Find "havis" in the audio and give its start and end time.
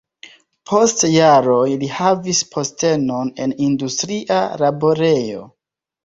1.97-2.39